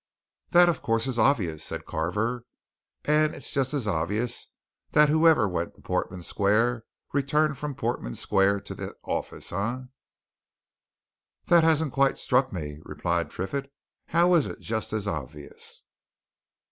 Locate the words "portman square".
5.83-6.85, 7.75-8.61